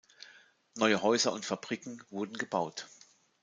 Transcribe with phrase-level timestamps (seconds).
[0.77, 2.87] Neue Häuser und Fabriken wurden gebaut.